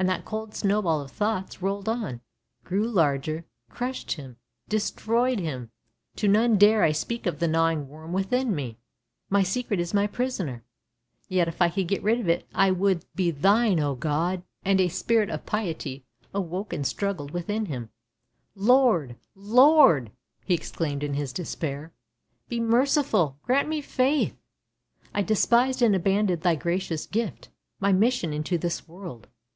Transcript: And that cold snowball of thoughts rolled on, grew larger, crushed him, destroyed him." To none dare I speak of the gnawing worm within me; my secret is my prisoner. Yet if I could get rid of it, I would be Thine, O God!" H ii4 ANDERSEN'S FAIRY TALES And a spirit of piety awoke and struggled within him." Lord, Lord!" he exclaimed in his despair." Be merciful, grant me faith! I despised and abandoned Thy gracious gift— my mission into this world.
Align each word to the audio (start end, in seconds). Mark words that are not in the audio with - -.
And 0.00 0.08
that 0.08 0.24
cold 0.24 0.54
snowball 0.54 1.02
of 1.02 1.10
thoughts 1.10 1.60
rolled 1.60 1.86
on, 1.86 2.22
grew 2.64 2.88
larger, 2.88 3.44
crushed 3.68 4.12
him, 4.12 4.38
destroyed 4.66 5.38
him." 5.38 5.72
To 6.16 6.26
none 6.26 6.56
dare 6.56 6.82
I 6.82 6.90
speak 6.90 7.26
of 7.26 7.38
the 7.38 7.46
gnawing 7.46 7.86
worm 7.86 8.14
within 8.14 8.54
me; 8.56 8.78
my 9.28 9.42
secret 9.42 9.78
is 9.78 9.92
my 9.92 10.06
prisoner. 10.06 10.64
Yet 11.28 11.48
if 11.48 11.60
I 11.60 11.68
could 11.68 11.86
get 11.86 12.02
rid 12.02 12.18
of 12.18 12.30
it, 12.30 12.48
I 12.54 12.70
would 12.70 13.04
be 13.14 13.30
Thine, 13.30 13.78
O 13.78 13.94
God!" 13.94 14.38
H 14.38 14.40
ii4 14.64 14.70
ANDERSEN'S 14.70 14.78
FAIRY 14.78 14.78
TALES 14.78 14.80
And 14.80 14.80
a 14.80 14.88
spirit 14.88 15.28
of 15.38 15.44
piety 15.46 16.04
awoke 16.32 16.72
and 16.72 16.86
struggled 16.86 17.32
within 17.32 17.66
him." 17.66 17.90
Lord, 18.54 19.16
Lord!" 19.34 20.12
he 20.46 20.54
exclaimed 20.54 21.02
in 21.02 21.12
his 21.12 21.30
despair." 21.30 21.92
Be 22.48 22.58
merciful, 22.58 23.36
grant 23.42 23.68
me 23.68 23.82
faith! 23.82 24.40
I 25.12 25.20
despised 25.20 25.82
and 25.82 25.94
abandoned 25.94 26.40
Thy 26.40 26.54
gracious 26.54 27.04
gift— 27.06 27.50
my 27.80 27.92
mission 27.92 28.32
into 28.32 28.56
this 28.56 28.88
world. 28.88 29.28